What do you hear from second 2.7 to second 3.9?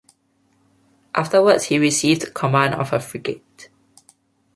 of a frigate.